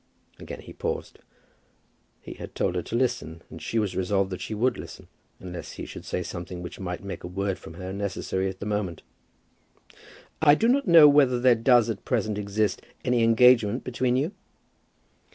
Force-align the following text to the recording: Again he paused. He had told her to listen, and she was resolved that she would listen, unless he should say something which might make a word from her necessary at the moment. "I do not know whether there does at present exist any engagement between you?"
Again 0.39 0.61
he 0.61 0.73
paused. 0.73 1.19
He 2.21 2.33
had 2.33 2.55
told 2.55 2.73
her 2.73 2.81
to 2.81 2.95
listen, 2.95 3.43
and 3.51 3.61
she 3.61 3.77
was 3.77 3.95
resolved 3.95 4.31
that 4.31 4.41
she 4.41 4.55
would 4.55 4.75
listen, 4.79 5.09
unless 5.39 5.73
he 5.73 5.85
should 5.85 6.05
say 6.05 6.23
something 6.23 6.63
which 6.63 6.79
might 6.79 7.03
make 7.03 7.23
a 7.23 7.27
word 7.27 7.59
from 7.59 7.75
her 7.75 7.93
necessary 7.93 8.49
at 8.49 8.59
the 8.59 8.65
moment. 8.65 9.03
"I 10.41 10.55
do 10.55 10.67
not 10.67 10.87
know 10.87 11.07
whether 11.07 11.39
there 11.39 11.53
does 11.53 11.87
at 11.87 12.03
present 12.03 12.39
exist 12.39 12.81
any 13.05 13.21
engagement 13.21 13.83
between 13.83 14.15
you?" 14.15 14.31